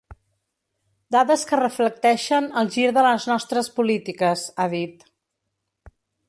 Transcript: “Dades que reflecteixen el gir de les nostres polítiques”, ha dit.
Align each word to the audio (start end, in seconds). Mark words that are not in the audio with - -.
“Dades 1.15 1.43
que 1.51 1.59
reflecteixen 1.59 2.47
el 2.61 2.71
gir 2.77 2.87
de 2.97 3.03
les 3.09 3.27
nostres 3.33 3.69
polítiques”, 3.77 4.47
ha 4.57 4.67
dit. 4.73 5.07